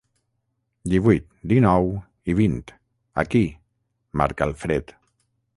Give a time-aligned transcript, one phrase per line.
[0.93, 1.91] Divuit, dinou
[2.33, 2.57] i vint,
[3.25, 4.99] aquí –marca el Fred.